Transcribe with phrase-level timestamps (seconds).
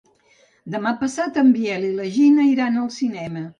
[0.75, 3.49] Demà passat en Biel i na Gina iran al cinema.